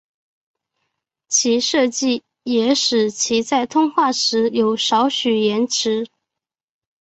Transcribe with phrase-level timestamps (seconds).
[1.27, 6.07] 其设计也使其在通话时有少许延迟。